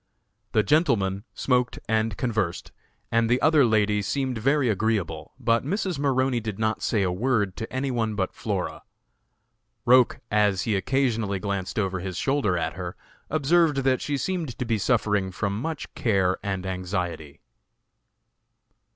The 0.53 0.63
gentlemen 0.63 1.25
smoked 1.35 1.77
and 1.87 2.17
conversed, 2.17 2.71
and 3.11 3.29
the 3.29 3.39
other 3.39 3.63
lady 3.63 4.01
seemed 4.01 4.39
very 4.39 4.67
agreeable; 4.67 5.33
but 5.39 5.63
Mrs. 5.63 5.99
Maroney 5.99 6.39
did 6.39 6.57
not 6.57 6.81
say 6.81 7.03
a 7.03 7.11
word 7.11 7.55
to 7.57 7.71
any 7.71 7.91
one 7.91 8.15
but 8.15 8.33
Flora. 8.33 8.81
Roch 9.85 10.19
as 10.31 10.63
he 10.63 10.75
occasionally 10.75 11.37
glanced 11.37 11.77
over 11.77 11.99
his 11.99 12.17
shoulder 12.17 12.57
at 12.57 12.73
her, 12.73 12.95
observed 13.29 13.83
that 13.83 14.01
she 14.01 14.17
seemed 14.17 14.57
to 14.57 14.65
be 14.65 14.79
suffering 14.79 15.29
from 15.31 15.61
much 15.61 15.93
care 15.93 16.39
and 16.41 16.65
anxiety. 16.65 17.39